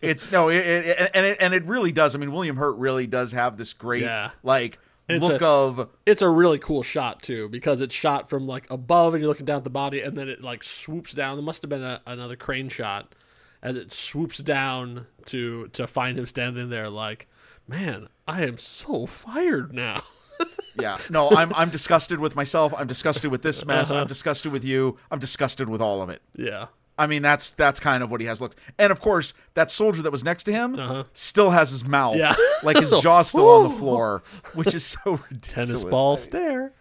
It's 0.00 0.30
no, 0.30 0.50
it, 0.50 0.56
it, 0.58 1.10
and 1.14 1.24
it 1.24 1.38
and 1.40 1.54
it 1.54 1.64
really 1.64 1.90
does. 1.90 2.14
I 2.14 2.18
mean, 2.18 2.30
William 2.30 2.56
Hurt 2.56 2.76
really 2.76 3.06
does 3.06 3.32
have 3.32 3.56
this 3.56 3.72
great 3.72 4.02
Yeah. 4.02 4.32
like 4.42 4.78
It's 5.08 5.22
look 5.24 5.40
a- 5.40 5.46
of 5.46 5.88
it's 6.04 6.20
a 6.20 6.28
really 6.28 6.58
cool 6.58 6.82
shot 6.82 7.22
too 7.22 7.48
because 7.48 7.80
it's 7.80 7.94
shot 7.94 8.28
from 8.28 8.46
like 8.46 8.66
above 8.70 9.14
and 9.14 9.22
you're 9.22 9.28
looking 9.30 9.46
down 9.46 9.56
at 9.58 9.64
the 9.64 9.70
body 9.70 10.02
and 10.02 10.14
then 10.18 10.28
it 10.28 10.42
like 10.42 10.62
swoops 10.62 11.14
down. 11.14 11.38
There 11.38 11.42
must 11.44 11.62
have 11.62 11.70
been 11.70 11.82
a, 11.82 12.02
another 12.06 12.36
crane 12.36 12.68
shot 12.68 13.14
as 13.62 13.76
it 13.76 13.92
swoops 13.94 14.36
down 14.38 15.06
to 15.26 15.68
to 15.68 15.86
find 15.86 16.18
him 16.18 16.26
standing 16.26 16.68
there 16.68 16.90
like, 16.90 17.26
man, 17.66 18.08
I 18.28 18.42
am 18.42 18.58
so 18.58 19.06
fired 19.06 19.72
now. 19.72 20.02
yeah. 20.78 20.98
No, 21.08 21.30
I'm 21.30 21.50
I'm 21.54 21.70
disgusted 21.70 22.20
with 22.20 22.36
myself. 22.36 22.74
I'm 22.76 22.88
disgusted 22.88 23.30
with 23.30 23.40
this 23.40 23.64
mess. 23.64 23.90
Uh-huh. 23.90 24.02
I'm 24.02 24.06
disgusted 24.06 24.52
with 24.52 24.66
you. 24.66 24.98
I'm 25.10 25.18
disgusted 25.18 25.70
with 25.70 25.80
all 25.80 26.02
of 26.02 26.10
it. 26.10 26.20
yeah. 26.36 26.66
I 26.96 27.06
mean, 27.08 27.22
that's 27.22 27.50
that's 27.52 27.80
kind 27.80 28.02
of 28.02 28.10
what 28.10 28.20
he 28.20 28.26
has 28.28 28.40
looked. 28.40 28.56
And 28.78 28.92
of 28.92 29.00
course, 29.00 29.34
that 29.54 29.70
soldier 29.70 30.02
that 30.02 30.12
was 30.12 30.24
next 30.24 30.44
to 30.44 30.52
him 30.52 30.78
Uh-huh. 30.78 31.04
still 31.12 31.50
has 31.50 31.70
his 31.70 31.86
mouth, 31.86 32.16
Yeah. 32.16 32.34
like 32.62 32.78
his 32.78 32.90
jaw 33.02 33.22
still 33.22 33.48
on 33.48 33.72
the 33.72 33.76
floor, 33.78 34.22
which 34.54 34.74
is 34.74 34.84
so 34.84 35.20
ridiculous. 35.30 35.40
Tennis 35.42 35.84
ball 35.84 36.12
I- 36.14 36.16
stare. 36.20 36.72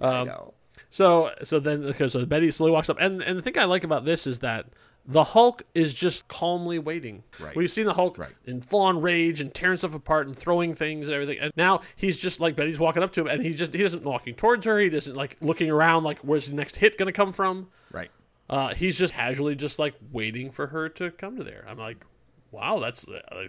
Know. 0.00 0.54
So 0.90 1.32
so 1.42 1.60
then 1.60 1.84
okay, 1.84 2.08
so 2.08 2.24
Betty 2.24 2.50
slowly 2.50 2.72
walks 2.72 2.88
up, 2.88 2.96
and 3.00 3.22
and 3.22 3.36
the 3.38 3.42
thing 3.42 3.58
I 3.58 3.64
like 3.64 3.84
about 3.84 4.04
this 4.04 4.26
is 4.26 4.38
that 4.40 4.66
the 5.06 5.24
Hulk 5.24 5.62
is 5.74 5.92
just 5.94 6.28
calmly 6.28 6.78
waiting. 6.78 7.22
Right. 7.40 7.56
We've 7.56 7.70
seen 7.70 7.84
the 7.86 7.94
Hulk 7.94 8.18
Right. 8.18 8.32
in 8.46 8.60
full 8.60 8.82
on 8.82 9.00
rage 9.00 9.40
and 9.40 9.52
tearing 9.54 9.78
stuff 9.78 9.94
apart 9.94 10.26
and 10.26 10.36
throwing 10.36 10.74
things 10.74 11.08
and 11.08 11.14
everything, 11.14 11.38
and 11.40 11.52
now 11.56 11.80
he's 11.96 12.16
just 12.16 12.40
like 12.40 12.56
Betty's 12.56 12.78
walking 12.78 13.02
up 13.02 13.12
to 13.12 13.22
him, 13.22 13.26
and 13.26 13.42
he 13.42 13.52
just 13.52 13.74
he 13.74 13.82
isn't 13.82 14.02
walking 14.04 14.34
towards 14.34 14.64
her. 14.66 14.78
He 14.78 14.88
isn't 14.88 15.16
like 15.16 15.36
looking 15.40 15.70
around 15.70 16.04
like 16.04 16.20
where's 16.20 16.46
the 16.48 16.54
next 16.54 16.76
hit 16.76 16.96
gonna 16.96 17.12
come 17.12 17.32
from. 17.32 17.68
Right. 17.90 18.10
Uh, 18.50 18.74
he's 18.74 18.98
just 18.98 19.14
casually 19.14 19.54
just 19.54 19.78
like 19.78 19.94
waiting 20.12 20.50
for 20.50 20.66
her 20.66 20.88
to 20.88 21.10
come 21.12 21.36
to 21.36 21.44
there. 21.44 21.64
I'm 21.68 21.78
like, 21.78 22.04
wow, 22.50 22.78
that's 22.78 23.06
uh, 23.08 23.48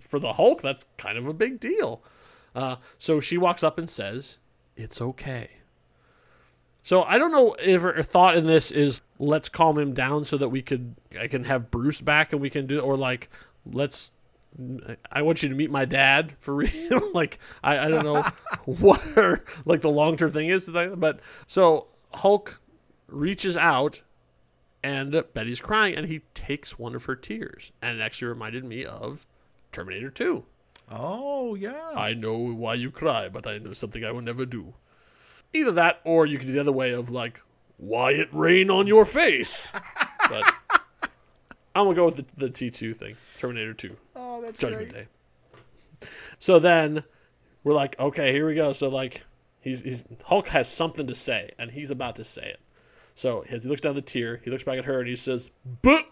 for 0.00 0.18
the 0.18 0.32
Hulk. 0.32 0.62
That's 0.62 0.84
kind 0.96 1.16
of 1.16 1.26
a 1.26 1.32
big 1.32 1.60
deal. 1.60 2.02
Uh, 2.54 2.76
so 2.98 3.20
she 3.20 3.38
walks 3.38 3.62
up 3.62 3.78
and 3.78 3.88
says, 3.88 4.38
"It's 4.76 5.00
okay." 5.00 5.50
So 6.82 7.02
I 7.02 7.18
don't 7.18 7.32
know 7.32 7.56
if 7.60 7.82
her 7.82 8.02
thought 8.02 8.36
in 8.36 8.46
this 8.46 8.70
is 8.70 9.02
let's 9.18 9.48
calm 9.48 9.78
him 9.78 9.92
down 9.92 10.24
so 10.24 10.36
that 10.38 10.48
we 10.48 10.62
could 10.62 10.94
I 11.18 11.26
can 11.26 11.44
have 11.44 11.70
Bruce 11.70 12.00
back 12.00 12.32
and 12.32 12.40
we 12.40 12.48
can 12.48 12.66
do 12.66 12.80
or 12.80 12.96
like 12.96 13.28
let's 13.64 14.12
I 15.10 15.22
want 15.22 15.42
you 15.42 15.48
to 15.48 15.54
meet 15.54 15.70
my 15.70 15.84
dad 15.84 16.34
for 16.38 16.54
real. 16.54 17.12
like 17.12 17.38
I, 17.62 17.78
I 17.86 17.88
don't 17.88 18.04
know 18.04 18.22
what 18.64 19.00
her 19.00 19.44
like 19.64 19.80
the 19.80 19.90
long 19.90 20.16
term 20.16 20.30
thing 20.30 20.48
is, 20.48 20.68
but 20.68 21.20
so 21.46 21.88
Hulk 22.14 22.60
reaches 23.08 23.56
out 23.56 24.00
and 24.86 25.24
Betty's 25.34 25.60
crying 25.60 25.96
and 25.96 26.06
he 26.06 26.20
takes 26.32 26.78
one 26.78 26.94
of 26.94 27.06
her 27.06 27.16
tears 27.16 27.72
and 27.82 27.98
it 27.98 28.02
actually 28.02 28.28
reminded 28.28 28.64
me 28.64 28.84
of 28.84 29.26
Terminator 29.72 30.10
2. 30.10 30.44
Oh 30.92 31.56
yeah. 31.56 31.90
I 31.96 32.14
know 32.14 32.36
why 32.36 32.74
you 32.74 32.92
cry, 32.92 33.28
but 33.28 33.48
I 33.48 33.58
know 33.58 33.72
something 33.72 34.04
I 34.04 34.12
will 34.12 34.20
never 34.20 34.46
do. 34.46 34.74
Either 35.52 35.72
that, 35.72 36.00
or 36.04 36.24
you 36.24 36.38
can 36.38 36.46
do 36.46 36.52
the 36.52 36.60
other 36.60 36.70
way 36.70 36.92
of 36.92 37.10
like, 37.10 37.42
why 37.78 38.12
it 38.12 38.28
rain 38.30 38.70
on 38.70 38.86
your 38.86 39.04
face. 39.04 39.66
but 40.30 40.44
I'm 41.74 41.86
gonna 41.86 41.94
go 41.96 42.04
with 42.04 42.16
the, 42.16 42.46
the 42.46 42.48
T2 42.48 42.96
thing, 42.96 43.16
Terminator 43.38 43.74
2, 43.74 43.96
oh, 44.14 44.40
that's 44.40 44.60
Judgment 44.60 44.92
great. 44.92 45.08
Day. 46.00 46.08
So 46.38 46.60
then 46.60 47.02
we're 47.64 47.74
like, 47.74 47.98
okay, 47.98 48.30
here 48.30 48.46
we 48.46 48.54
go. 48.54 48.72
So 48.72 48.88
like, 48.88 49.24
he's, 49.60 49.82
he's 49.82 50.04
Hulk 50.26 50.46
has 50.48 50.70
something 50.70 51.08
to 51.08 51.14
say, 51.16 51.50
and 51.58 51.72
he's 51.72 51.90
about 51.90 52.14
to 52.16 52.24
say 52.24 52.50
it. 52.50 52.60
So 53.16 53.44
as 53.48 53.64
he 53.64 53.68
looks 53.68 53.80
down 53.80 53.94
the 53.94 54.02
tear, 54.02 54.40
he 54.44 54.50
looks 54.50 54.62
back 54.62 54.78
at 54.78 54.84
her 54.84 55.00
and 55.00 55.08
he 55.08 55.16
says, 55.16 55.50
"But," 55.82 56.04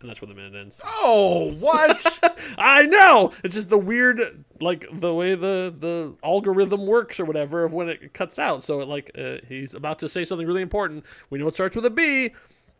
and 0.00 0.10
that's 0.10 0.20
where 0.20 0.26
the 0.28 0.34
minute 0.34 0.54
ends. 0.56 0.80
Oh, 0.84 1.52
what? 1.60 2.18
I 2.58 2.86
know. 2.86 3.32
It's 3.44 3.54
just 3.54 3.70
the 3.70 3.78
weird, 3.78 4.44
like 4.60 4.84
the 4.92 5.14
way 5.14 5.36
the 5.36 5.72
the 5.78 6.12
algorithm 6.24 6.86
works 6.86 7.20
or 7.20 7.24
whatever 7.24 7.64
of 7.64 7.72
when 7.72 7.88
it 7.88 8.12
cuts 8.14 8.38
out. 8.40 8.64
So 8.64 8.80
it 8.80 8.88
like 8.88 9.12
uh, 9.16 9.36
he's 9.48 9.74
about 9.74 10.00
to 10.00 10.08
say 10.08 10.24
something 10.24 10.46
really 10.46 10.60
important. 10.62 11.04
We 11.30 11.38
know 11.38 11.46
it 11.46 11.54
starts 11.54 11.76
with 11.76 11.86
a 11.86 11.90
B, 11.90 12.32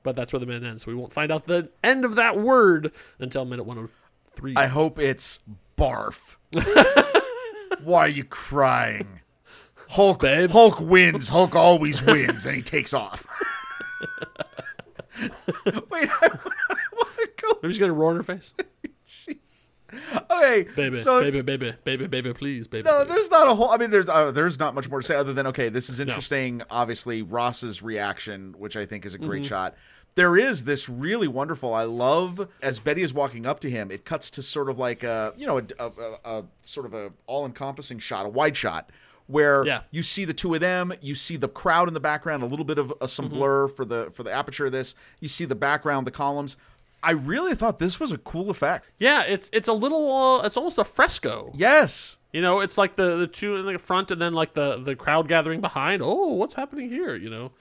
but 0.02 0.16
that's 0.16 0.32
where 0.32 0.40
the 0.40 0.46
minute 0.46 0.64
ends. 0.64 0.84
So 0.84 0.90
We 0.90 0.96
won't 0.96 1.12
find 1.12 1.30
out 1.30 1.46
the 1.46 1.70
end 1.84 2.04
of 2.04 2.16
that 2.16 2.36
word 2.38 2.92
until 3.20 3.44
minute 3.44 3.64
one 3.64 3.76
hundred 3.76 3.90
three. 4.34 4.54
I 4.56 4.66
hope 4.66 4.98
it's 4.98 5.38
barf. 5.78 6.34
Why 7.84 8.00
are 8.00 8.08
you 8.08 8.24
crying? 8.24 9.20
Hulk 9.90 10.20
Babe. 10.22 10.50
Hulk 10.50 10.80
wins. 10.80 11.28
Hulk 11.28 11.54
always 11.54 12.02
wins, 12.02 12.46
and 12.46 12.56
he 12.56 12.62
takes 12.62 12.92
off. 12.92 13.26
Wait, 15.90 16.08
I, 16.10 16.28
want 16.92 17.16
to 17.16 17.28
go. 17.42 17.58
Maybe 17.62 17.72
she's 17.74 17.78
gonna 17.80 17.92
roar 17.92 18.10
in 18.12 18.16
her 18.18 18.22
face. 18.22 18.54
Jeez. 19.06 19.70
Okay, 20.30 20.68
Baby, 20.76 20.96
so 20.96 21.20
baby, 21.20 21.40
baby, 21.42 21.74
baby, 21.84 22.06
baby, 22.06 22.32
please, 22.32 22.68
baby. 22.68 22.84
no, 22.88 23.04
please. 23.04 23.08
there's 23.12 23.30
not 23.30 23.48
a 23.48 23.54
whole. 23.54 23.70
I 23.70 23.76
mean, 23.76 23.90
there's 23.90 24.08
uh, 24.08 24.30
there's 24.30 24.58
not 24.58 24.74
much 24.74 24.88
more 24.88 25.00
to 25.00 25.06
say 25.06 25.16
other 25.16 25.32
than 25.32 25.48
okay, 25.48 25.68
this 25.68 25.88
is 25.90 25.98
interesting. 25.98 26.62
Obviously, 26.70 27.22
Ross's 27.22 27.82
reaction, 27.82 28.54
which 28.56 28.76
I 28.76 28.86
think 28.86 29.04
is 29.04 29.14
a 29.14 29.18
great 29.18 29.42
Mm-hmm. 29.42 29.48
shot. 29.48 29.74
There 30.16 30.36
is 30.36 30.64
this 30.64 30.88
really 30.88 31.28
wonderful. 31.28 31.72
I 31.74 31.84
love 31.84 32.48
as 32.62 32.78
Betty 32.80 33.02
is 33.02 33.12
walking 33.14 33.46
up 33.46 33.60
to 33.60 33.70
him. 33.70 33.90
It 33.90 34.04
cuts 34.04 34.30
to 34.30 34.42
sort 34.42 34.68
of 34.70 34.78
like 34.78 35.02
a 35.02 35.32
you 35.36 35.46
know 35.46 35.58
a, 35.58 35.64
a, 35.78 35.86
a, 35.88 36.38
a 36.40 36.44
sort 36.62 36.86
of 36.86 36.94
a 36.94 37.12
all 37.26 37.44
encompassing 37.44 37.98
shot, 37.98 38.26
a 38.26 38.28
wide 38.28 38.56
shot. 38.56 38.90
Where 39.30 39.64
Yeah. 39.64 39.82
you 39.90 40.02
see 40.02 40.24
the 40.24 40.34
two 40.34 40.52
of 40.54 40.60
them, 40.60 40.92
you 41.00 41.14
see 41.14 41.36
the 41.36 41.48
crowd 41.48 41.86
in 41.88 41.94
the 41.94 42.00
background, 42.00 42.42
a 42.42 42.46
little 42.46 42.64
bit 42.64 42.78
of 42.78 42.92
uh, 43.00 43.06
some 43.06 43.26
Mm-hmm. 43.26 43.34
blur 43.38 43.68
for 43.68 43.84
the 43.84 44.10
for 44.12 44.22
the 44.22 44.32
aperture 44.32 44.66
of 44.66 44.72
this. 44.72 44.94
You 45.20 45.28
see 45.28 45.44
the 45.44 45.54
background, 45.54 46.06
the 46.06 46.10
columns. 46.10 46.56
I 47.02 47.12
really 47.12 47.54
thought 47.54 47.78
this 47.78 47.98
was 47.98 48.12
a 48.12 48.18
cool 48.18 48.50
effect. 48.50 48.86
Yeah, 48.98 49.22
it's 49.22 49.48
it's 49.52 49.68
a 49.68 49.72
little. 49.72 50.12
Uh, 50.12 50.46
it's 50.46 50.56
almost 50.56 50.78
a 50.78 50.84
fresco. 50.84 51.50
Yes, 51.54 52.18
You 52.32 52.42
know, 52.42 52.60
it's 52.60 52.76
like 52.76 52.96
the 52.96 53.16
the 53.16 53.26
two 53.26 53.56
in 53.56 53.64
the 53.72 53.78
front 53.78 54.10
and 54.10 54.20
then 54.20 54.34
like 54.34 54.52
the 54.54 54.76
the 54.76 54.94
crowd 54.96 55.26
gathering 55.28 55.60
behind. 55.60 56.02
Oh, 56.02 56.28
what's 56.34 56.54
happening 56.54 56.88
here? 56.90 57.14
You 57.16 57.30
know. 57.30 57.52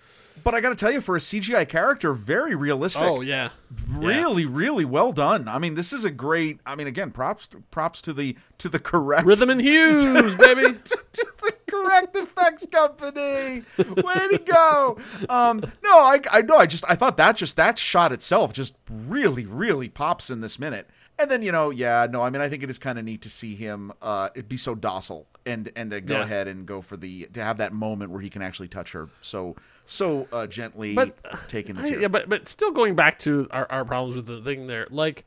But 0.43 0.53
I 0.55 0.61
got 0.61 0.69
to 0.69 0.75
tell 0.75 0.91
you, 0.91 1.01
for 1.01 1.15
a 1.15 1.19
CGI 1.19 1.67
character, 1.67 2.13
very 2.13 2.55
realistic. 2.55 3.03
Oh 3.03 3.21
yeah. 3.21 3.49
really, 3.87 4.45
really 4.45 4.85
well 4.85 5.11
done. 5.11 5.47
I 5.47 5.57
mean, 5.59 5.75
this 5.75 5.93
is 5.93 6.05
a 6.05 6.09
great. 6.11 6.59
I 6.65 6.75
mean, 6.75 6.87
again, 6.87 7.11
props 7.11 7.49
props 7.71 8.01
to 8.03 8.13
the 8.13 8.35
to 8.59 8.69
the 8.69 8.79
correct 8.79 9.25
Rhythm 9.25 9.49
and 9.49 9.61
hues, 9.61 10.35
baby. 10.35 10.77
to 10.83 10.97
the 11.41 11.53
correct 11.67 12.15
effects 12.15 12.65
company. 12.65 13.63
Way 13.77 14.27
to 14.31 14.41
go! 14.45 14.97
Um, 15.29 15.59
no, 15.83 15.97
I 15.99 16.19
I 16.31 16.41
know. 16.41 16.57
I 16.57 16.65
just 16.65 16.83
I 16.89 16.95
thought 16.95 17.17
that 17.17 17.35
just 17.37 17.55
that 17.57 17.77
shot 17.77 18.11
itself 18.11 18.53
just 18.53 18.75
really, 18.89 19.45
really 19.45 19.89
pops 19.89 20.29
in 20.29 20.41
this 20.41 20.59
minute. 20.59 20.89
And 21.17 21.29
then 21.29 21.43
you 21.43 21.51
know, 21.51 21.69
yeah, 21.69 22.07
no, 22.09 22.21
I 22.21 22.29
mean, 22.29 22.41
I 22.41 22.47
think 22.47 22.63
it 22.63 22.69
is 22.69 22.79
kind 22.79 22.97
of 22.97 23.03
neat 23.05 23.21
to 23.23 23.29
see 23.29 23.53
him 23.55 23.91
uh, 24.01 24.29
be 24.47 24.55
so 24.55 24.73
docile 24.73 25.27
and 25.45 25.69
and 25.75 25.91
to 25.91 25.99
go 25.99 26.15
Yeah. 26.15 26.23
ahead 26.23 26.47
and 26.47 26.65
go 26.65 26.81
for 26.81 26.95
the 26.95 27.25
to 27.33 27.43
have 27.43 27.57
that 27.57 27.73
moment 27.73 28.11
where 28.11 28.21
he 28.21 28.29
can 28.29 28.41
actually 28.41 28.67
touch 28.69 28.91
her 28.93 29.09
so 29.21 29.55
so 29.89 30.27
uh, 30.31 30.45
gently 30.45 30.93
But, 30.93 31.17
taking 31.47 31.75
the 31.75 31.81
I- 31.81 31.85
tear. 31.85 32.01
yeah, 32.01 32.07
but 32.07 32.29
but 32.29 32.47
still 32.47 32.71
going 32.71 32.95
back 32.95 33.17
to 33.19 33.47
our, 33.51 33.69
our 33.71 33.83
problems 33.85 34.15
with 34.15 34.27
the 34.27 34.41
thing 34.41 34.67
there, 34.67 34.87
like 34.91 35.25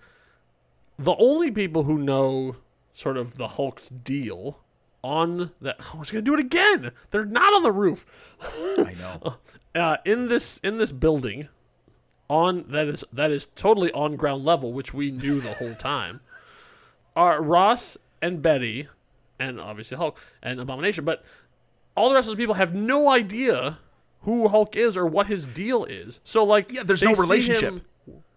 the 0.99 1.15
only 1.19 1.51
people 1.51 1.83
who 1.83 1.99
know 1.99 2.55
sort 2.93 3.17
of 3.17 3.37
the 3.37 3.49
Hulk's 3.49 3.89
deal 3.89 4.59
on 5.03 5.51
that 5.61 5.77
oh, 5.81 5.93
I 5.95 5.99
was 5.99 6.11
gonna 6.13 6.23
do 6.23 6.35
it 6.35 6.41
again. 6.41 6.93
They're 7.11 7.25
not 7.25 7.53
on 7.55 7.63
the 7.65 7.73
roof. 7.73 8.07
I 8.41 8.95
know. 8.99 9.37
Uh, 9.75 9.97
in 10.05 10.29
this 10.29 10.59
in 10.63 10.77
this 10.77 10.93
building, 10.93 11.49
on 12.29 12.63
that 12.69 12.89
is 12.89 13.03
that 13.11 13.31
is 13.31 13.47
totally 13.57 13.91
on 13.93 14.17
ground 14.17 14.45
level, 14.45 14.71
which 14.75 14.93
we 14.93 15.11
knew 15.11 15.41
the 15.41 15.55
whole 15.55 15.75
time. 15.75 16.21
Are 17.17 17.41
Ross 17.41 17.97
and 18.21 18.43
Betty, 18.43 18.87
and 19.39 19.59
obviously 19.59 19.97
Hulk 19.97 20.21
and 20.43 20.61
Abomination, 20.61 21.07
but 21.07 21.25
all 21.97 22.11
the 22.11 22.15
rest 22.15 22.29
of 22.29 22.37
the 22.37 22.43
people 22.43 22.55
have 22.57 22.75
no 22.75 23.09
idea 23.09 23.79
who 24.23 24.49
Hulk 24.49 24.77
is 24.77 24.97
or 24.97 25.07
what 25.07 25.27
his 25.27 25.47
deal 25.47 25.85
is. 25.85 26.21
So 26.25 26.45
like, 26.45 26.71
Yeah, 26.73 26.83
there's 26.85 27.03
no 27.03 27.15
relationship. 27.15 27.75
him- 27.75 27.83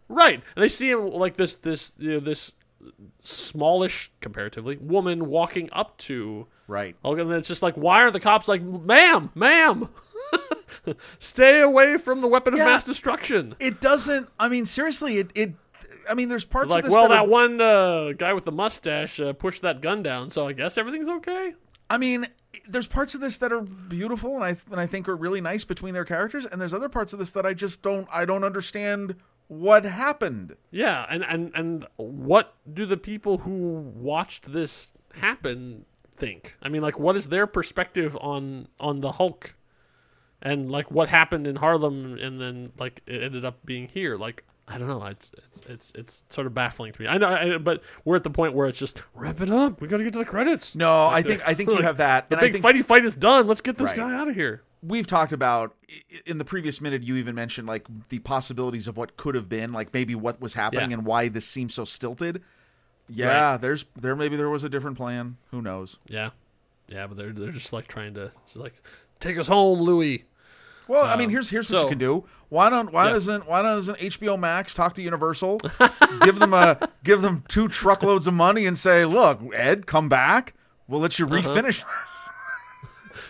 right? 0.10 0.42
And 0.56 0.63
they 0.63 0.68
see 0.70 0.89
him 0.89 1.08
like 1.08 1.36
this 1.36 1.56
this 1.56 1.96
you 1.98 2.12
know 2.12 2.20
this 2.20 2.54
smallish 3.22 4.12
comparatively 4.22 4.77
woman 4.77 5.27
walking 5.27 5.70
up 5.72 5.98
to 5.98 6.48
Right. 6.68 6.96
Hulk, 7.04 7.20
and 7.20 7.30
then 7.30 7.38
it's 7.38 7.48
just 7.48 7.62
like, 7.62 7.75
why 7.75 8.01
are 8.01 8.10
the 8.10 8.20
cops 8.20 8.48
like, 8.48 8.60
ma'am, 8.63 9.30
ma'am, 9.36 9.88
stay 11.20 11.62
away 11.62 11.98
from 11.98 12.22
the 12.22 12.27
weapon 12.27 12.54
of 12.54 12.60
mass 12.60 12.84
destruction? 12.84 13.56
It 13.60 13.80
doesn't. 13.82 14.27
I 14.39 14.50
mean, 14.50 14.65
seriously, 14.65 15.18
it. 15.20 15.30
it 15.36 15.54
I 16.10 16.13
mean, 16.15 16.30
there's 16.30 16.46
parts 16.46 16.72
Like, 16.72 16.80
of 16.84 16.86
this 16.86 16.94
well, 16.94 17.04
that, 17.04 17.15
that 17.15 17.25
are- 17.25 17.27
one 17.27 17.62
uh, 17.62 18.12
guy 18.18 18.34
with 18.34 18.46
the 18.46 18.51
mustache 18.51 19.20
uh, 19.20 19.34
pushed 19.34 19.62
that 19.63 19.82
gun 19.82 20.01
down, 20.04 20.30
so 20.32 20.48
I 20.48 20.54
guess 20.54 20.77
everything's 20.80 21.08
okay. 21.08 21.54
I 21.89 21.98
mean, 21.98 22.25
there's 22.68 22.88
parts 22.88 23.13
of 23.15 23.22
this 23.22 23.38
that 23.38 23.51
are 23.51 23.62
beautiful 23.62 24.36
and 24.36 24.44
I 24.44 24.58
and 24.72 24.80
I 24.80 24.88
think 24.88 25.08
are 25.08 25.15
really 25.15 25.42
nice 25.42 25.63
between 25.63 25.94
their 25.94 26.06
characters, 26.06 26.46
and 26.46 26.60
there's 26.60 26.74
other 26.74 26.89
parts 26.89 27.13
of 27.13 27.20
this 27.20 27.32
that 27.32 27.46
I 27.46 27.54
just 27.54 27.82
don't. 27.82 28.08
I 28.12 28.25
don't 28.25 28.44
understand 28.44 29.15
what 29.48 29.84
happened. 29.84 30.56
Yeah, 30.72 31.06
and 31.10 31.24
and 31.24 31.51
and 31.54 31.88
what 31.98 32.56
do 32.72 32.86
the 32.86 32.98
people 32.98 33.39
who 33.39 33.92
watched 33.96 34.51
this 34.51 34.94
happen 35.15 35.86
think? 36.15 36.58
I 36.62 36.70
mean, 36.70 36.82
like, 36.82 37.00
what 37.00 37.15
is 37.15 37.30
their 37.30 37.48
perspective 37.48 38.18
on 38.20 38.68
on 38.80 39.01
the 39.01 39.13
Hulk, 39.13 39.56
and 40.42 40.72
like 40.72 40.92
what 40.92 41.10
happened 41.10 41.48
in 41.48 41.58
Harlem, 41.58 42.18
and 42.18 42.42
then 42.42 42.72
like 42.80 43.01
it 43.06 43.24
ended 43.24 43.46
up 43.46 43.65
being 43.65 43.88
here? 43.88 44.18
Like, 44.18 44.44
I 44.67 44.77
don't 44.79 44.88
know. 44.88 45.03
It's 45.05 45.29
it's 45.45 45.62
it's 45.69 45.91
it's 45.95 46.24
sort 46.29 46.48
of 46.48 46.53
baffling 46.55 46.91
to 46.93 47.01
me. 47.01 47.07
I 47.07 47.17
know, 47.19 47.27
I, 47.27 47.57
but 47.60 47.84
we're 48.03 48.15
at 48.15 48.24
the 48.24 48.31
point 48.31 48.53
where 48.53 48.67
it's 48.67 48.79
just 48.79 49.03
wrap 49.13 49.39
it 49.41 49.51
up. 49.51 49.79
We 49.79 49.88
got 49.88 49.98
to 49.98 50.03
get 50.03 50.13
to 50.13 50.19
the 50.19 50.25
credits. 50.25 50.74
No, 50.75 51.05
I 51.05 51.22
think 51.22 51.48
I 51.48 51.53
think 51.53 51.69
you 51.69 51.77
have 51.84 51.98
that. 51.98 52.29
the 52.29 52.38
and 52.38 52.45
I 52.45 52.51
think 52.51 52.65
fighty 52.65 52.84
fight 52.84 53.05
is 53.05 53.15
done. 53.15 53.45
Let's 53.48 53.62
get 53.62 53.77
this 53.77 53.89
Right. 53.89 53.98
guy 53.98 54.13
out 54.15 54.27
of 54.27 54.34
here. 54.36 54.63
we've 54.81 55.05
talked 55.07 55.34
about 55.34 55.75
in 56.25 56.39
the 56.39 56.45
previous 56.45 56.81
minute. 56.81 57.03
You 57.03 57.15
even 57.17 57.36
mentioned 57.36 57.67
like 57.67 57.86
the 58.10 58.19
possibilities 58.19 58.88
of 58.88 58.98
what 58.98 59.17
could 59.17 59.36
have 59.36 59.48
been, 59.48 59.72
like 59.72 59.93
maybe 59.93 60.15
what 60.15 60.41
was 60.41 60.55
happening 60.55 60.89
Yeah. 60.91 60.98
and 60.98 61.05
why 61.05 61.27
this 61.27 61.45
seems 61.45 61.74
so 61.75 61.86
stilted. 61.86 62.41
Yeah, 63.07 63.57
there's 63.57 63.86
there 63.95 64.15
maybe 64.15 64.36
there 64.36 64.50
was 64.50 64.63
a 64.63 64.69
different 64.69 64.98
plan. 64.98 65.38
Who 65.51 65.62
knows? 65.62 66.00
Yeah, 66.07 66.31
yeah, 66.88 67.05
but 67.05 67.17
they're 67.17 67.31
they're 67.31 67.51
just 67.51 67.72
like 67.72 67.88
trying 67.88 68.15
to 68.15 68.31
like 68.55 68.74
take 69.19 69.38
us 69.38 69.48
home, 69.48 69.79
Louis. 69.79 70.25
Well, 70.88 71.04
I 71.06 71.15
mean, 71.15 71.30
here's 71.30 71.50
here's 71.50 71.70
what 71.70 71.77
so- 71.80 71.84
you 71.84 71.89
can 71.89 71.98
do. 71.98 72.25
Why 72.50 72.70
don't 72.70 72.92
why 72.94 73.08
Yeah. 73.08 73.13
doesn't 73.13 73.48
why 73.48 73.62
doesn't 73.63 73.98
HBO 74.00 74.38
Max 74.39 74.74
talk 74.74 74.94
to 74.96 75.01
Universal, 75.01 75.60
give 76.24 76.38
them 76.39 76.54
a 76.54 76.89
give 77.04 77.22
them 77.22 77.44
two 77.48 77.68
truckloads 77.68 78.27
of 78.27 78.34
money 78.36 78.65
and 78.68 78.77
say, 78.77 79.04
look, 79.06 79.42
Ed, 79.54 79.88
come 79.88 80.10
back. 80.10 80.54
We'll 80.88 81.01
let 81.01 81.20
Uh-huh. 81.20 81.34
you 81.36 81.42
refinish 81.42 81.84
this. 81.84 82.30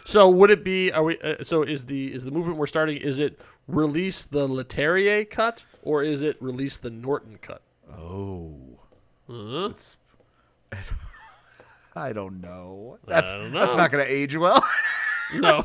So 0.07 0.29
would 0.29 0.51
it 0.51 0.63
be? 0.63 0.91
Are 0.91 1.03
we? 1.03 1.17
Uh, 1.19 1.43
so 1.43 1.63
is 1.63 1.83
the 1.85 2.13
is 2.13 2.23
the 2.25 2.29
movement 2.29 2.57
we're 2.59 2.67
starting? 2.67 2.97
Is 2.97 3.19
it 3.19 3.39
release 3.67 4.25
the 4.25 4.47
Leterrier 4.47 5.27
cut 5.27 5.65
or 5.81 6.03
is 6.03 6.21
it 6.21 6.37
release 6.39 6.77
the 6.77 6.91
Norton 6.91 7.39
cut? 7.41 7.61
Oh, 7.91 8.53
Huh? 9.27 9.69
it's. 9.71 9.97
I 11.95 12.13
don't 12.13 12.39
know. 12.41 12.99
That's 13.07 13.31
don't 13.31 13.51
that's 13.51 13.75
not 13.75 13.91
going 13.91 14.05
to 14.05 14.11
age 14.11 14.35
well. 14.35 14.63
No. 15.33 15.63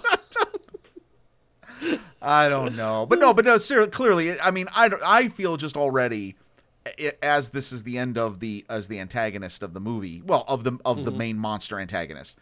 I 2.23 2.49
don't 2.49 2.77
know, 2.77 3.07
but 3.07 3.19
no, 3.19 3.33
but 3.35 3.45
no. 3.45 3.59
Clearly, 3.89 4.39
I 4.41 4.51
mean, 4.51 4.69
I 4.75 4.91
I 5.05 5.29
feel 5.29 5.57
just 5.57 5.77
already 5.77 6.37
as 7.23 7.51
this 7.51 7.73
is 7.73 7.83
the 7.85 7.99
end 7.99 8.19
of 8.19 8.41
the 8.41 8.65
as 8.69 8.89
the 8.89 8.99
antagonist 8.99 9.63
of 9.63 9.75
the 9.75 9.81
movie. 9.81 10.23
Well, 10.25 10.45
of 10.49 10.65
the 10.65 10.79
of 10.85 11.05
the 11.05 11.11
mm-hmm. 11.11 11.19
main 11.19 11.39
monster 11.39 11.79
antagonist. 11.79 12.39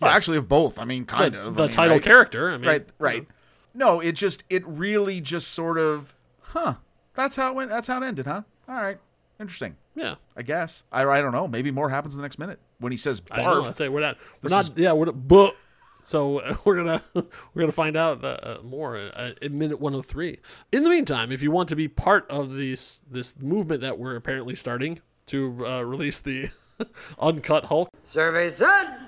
Well, 0.00 0.10
Yes. 0.10 0.16
actually, 0.16 0.38
of 0.38 0.48
both. 0.48 0.78
I 0.78 0.84
mean, 0.84 1.04
kind 1.04 1.34
the, 1.34 1.46
of. 1.46 1.54
the 1.56 1.62
I 1.62 1.66
mean, 1.66 1.72
title 1.72 1.96
right? 1.96 2.02
character. 2.02 2.50
I 2.50 2.56
mean, 2.56 2.68
right 2.68 2.88
right 2.98 3.26
no 3.74 4.00
it 4.00 4.12
just 4.12 4.44
it 4.48 4.64
really 4.66 5.20
just 5.20 5.48
sort 5.48 5.78
of 5.78 6.14
huh 6.40 6.74
that's 7.14 7.36
how 7.36 7.50
it 7.50 7.54
went 7.54 7.68
that's 7.70 7.88
how 7.88 8.00
it 8.00 8.04
ended 8.06 8.26
huh 8.26 8.42
all 8.68 8.74
right 8.76 8.98
interesting 9.40 9.76
Yeah. 9.96 10.14
i 10.36 10.42
guess 10.42 10.84
i, 10.92 11.04
I 11.04 11.20
don't 11.20 11.32
know 11.32 11.48
maybe 11.48 11.70
more 11.72 11.90
happens 11.90 12.14
the 12.14 12.22
next 12.22 12.38
minute 12.38 12.60
when 12.78 12.92
he 12.92 12.96
says 12.96 13.20
I 13.30 13.42
know. 13.42 13.62
barf 13.62 13.68
I'd 13.68 13.76
say 13.76 13.88
we're 13.88 14.00
not. 14.00 14.16
We're 14.16 14.38
This 14.42 14.50
not. 14.52 14.64
is- 14.64 14.72
Yeah. 14.76 14.92
We're 14.92 15.06
not. 15.06 15.26
But, 15.28 15.56
so 16.04 16.38
uh, 16.38 16.54
we're 16.64 16.76
gonna 16.76 17.02
we're 17.14 17.60
gonna 17.62 17.72
find 17.72 17.96
out 17.96 18.24
uh, 18.24 18.58
more 18.62 18.96
uh, 18.96 19.30
in 19.42 19.58
minute 19.58 19.80
103. 19.80 20.38
In 20.70 20.84
the 20.84 20.90
meantime, 20.90 21.32
if 21.32 21.42
you 21.42 21.50
want 21.50 21.68
to 21.70 21.76
be 21.76 21.88
part 21.88 22.30
of 22.30 22.54
this 22.54 23.00
this 23.10 23.36
movement 23.40 23.80
that 23.80 23.98
we're 23.98 24.14
apparently 24.14 24.54
starting 24.54 25.00
to 25.26 25.66
uh, 25.66 25.80
release 25.82 26.20
the 26.20 26.50
uncut 27.18 27.64
Hulk. 27.64 27.88
Survey 28.08 28.50
said. 28.50 28.98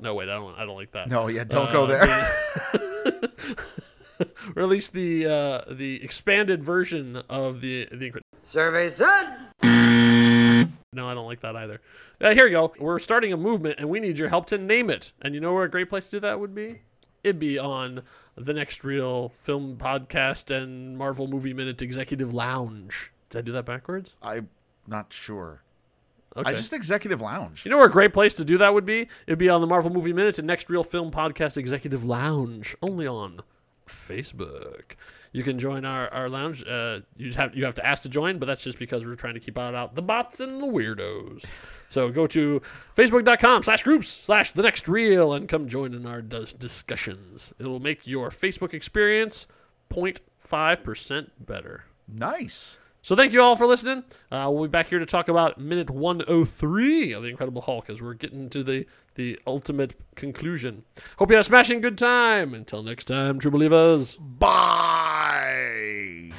No, 0.00 0.14
wait, 0.14 0.28
I 0.28 0.34
don't. 0.34 0.54
I 0.56 0.64
don't 0.64 0.76
like 0.76 0.92
that. 0.92 1.08
no 1.08 1.26
yeah 1.28 1.42
don't 1.44 1.68
Uh, 1.68 1.72
go 1.72 1.86
there 1.86 3.28
release 4.54 4.90
the 4.90 5.26
uh, 5.26 5.74
the 5.74 6.02
expanded 6.02 6.62
version 6.62 7.16
of 7.28 7.60
the 7.60 7.88
the 7.90 8.10
Incred- 8.10 8.20
Survey 8.48 8.88
said. 8.90 9.36
No, 10.92 11.06
I 11.06 11.12
don't 11.12 11.26
like 11.26 11.40
that 11.40 11.54
either. 11.54 11.82
Uh, 12.20 12.32
here 12.32 12.46
you 12.46 12.52
go. 12.52 12.72
We're 12.78 12.98
starting 12.98 13.34
a 13.34 13.36
movement, 13.36 13.78
and 13.78 13.90
we 13.90 14.00
need 14.00 14.18
your 14.18 14.30
help 14.30 14.46
to 14.46 14.58
name 14.58 14.88
it. 14.88 15.12
And 15.20 15.34
you 15.34 15.40
know 15.40 15.52
where 15.52 15.64
a 15.64 15.70
great 15.70 15.90
place 15.90 16.06
to 16.06 16.12
do 16.12 16.20
that 16.20 16.40
would 16.40 16.54
be? 16.54 16.80
It'd 17.22 17.38
be 17.38 17.58
on 17.58 18.02
the 18.36 18.54
Next 18.54 18.84
Reel 18.84 19.30
Film 19.40 19.76
Podcast 19.76 20.50
and 20.50 20.96
Marvel 20.96 21.26
Movie 21.26 21.52
Minute 21.52 21.82
Executive 21.82 22.32
Lounge. 22.32 23.12
Did 23.28 23.38
I 23.38 23.42
do 23.42 23.52
that 23.52 23.66
backwards? 23.66 24.14
I'm 24.22 24.48
not 24.86 25.12
sure. 25.12 25.62
Okay. 26.36 26.50
I 26.50 26.54
just 26.54 26.72
executive 26.72 27.20
lounge. 27.20 27.64
You 27.66 27.70
know 27.70 27.78
where 27.78 27.86
a 27.86 27.90
great 27.90 28.14
place 28.14 28.32
to 28.34 28.44
do 28.44 28.56
that 28.58 28.72
would 28.72 28.86
be? 28.86 29.08
It'd 29.26 29.38
be 29.38 29.48
on 29.50 29.60
the 29.60 29.66
Marvel 29.66 29.90
Movie 29.90 30.12
Minute 30.14 30.38
and 30.38 30.46
Next 30.46 30.70
Reel 30.70 30.84
Film 30.84 31.10
Podcast 31.10 31.58
Executive 31.58 32.04
Lounge, 32.04 32.76
only 32.80 33.06
on 33.06 33.40
Facebook. 33.88 34.92
You 35.32 35.42
can 35.42 35.58
join 35.58 35.84
our, 35.84 36.08
our 36.08 36.28
lounge. 36.28 36.64
Uh, 36.66 37.00
you 37.16 37.32
have 37.34 37.54
you 37.54 37.64
have 37.64 37.74
to 37.74 37.86
ask 37.86 38.02
to 38.04 38.08
join, 38.08 38.38
but 38.38 38.46
that's 38.46 38.62
just 38.62 38.78
because 38.78 39.04
we're 39.04 39.14
trying 39.14 39.34
to 39.34 39.40
keep 39.40 39.58
out, 39.58 39.74
out 39.74 39.94
the 39.94 40.02
bots 40.02 40.40
and 40.40 40.60
the 40.60 40.66
weirdos. 40.66 41.44
So 41.90 42.10
go 42.10 42.26
to 42.28 42.62
facebook.com 42.96 43.62
slash 43.62 43.82
groups 43.82 44.08
slash 44.08 44.52
the 44.52 44.62
next 44.62 44.88
reel 44.88 45.34
and 45.34 45.48
come 45.48 45.68
join 45.68 45.94
in 45.94 46.06
our 46.06 46.22
dis- 46.22 46.54
discussions. 46.54 47.52
It 47.58 47.66
will 47.66 47.80
make 47.80 48.06
your 48.06 48.30
Facebook 48.30 48.74
experience 48.74 49.46
0.5% 49.90 51.30
better. 51.40 51.84
Nice. 52.08 52.78
So 53.02 53.14
thank 53.14 53.32
you 53.32 53.40
all 53.40 53.54
for 53.54 53.66
listening. 53.66 54.04
Uh, 54.30 54.48
we'll 54.52 54.64
be 54.64 54.68
back 54.68 54.88
here 54.88 54.98
to 54.98 55.06
talk 55.06 55.28
about 55.28 55.58
minute 55.58 55.88
103 55.88 57.12
of 57.12 57.22
the 57.22 57.28
Incredible 57.28 57.62
Hulk 57.62 57.88
as 57.88 58.02
we're 58.02 58.14
getting 58.14 58.50
to 58.50 58.62
the 58.62 58.86
the 59.14 59.38
ultimate 59.46 59.94
conclusion. 60.14 60.84
Hope 61.18 61.30
you 61.30 61.36
had 61.36 61.40
a 61.40 61.44
smashing 61.44 61.80
good 61.80 61.96
time. 61.96 62.54
Until 62.54 62.82
next 62.82 63.04
time, 63.06 63.38
true 63.38 63.50
believers. 63.50 64.16
Bye. 64.16 64.48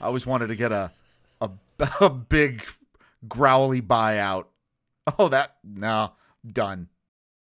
I 0.00 0.06
always 0.06 0.26
wanted 0.26 0.48
to 0.48 0.56
get 0.56 0.72
a 0.72 0.90
a, 1.40 1.50
a 2.00 2.10
big 2.10 2.64
growly 3.26 3.80
buyout. 3.80 4.44
Oh, 5.18 5.28
that 5.28 5.56
no, 5.64 6.12
done. 6.46 6.88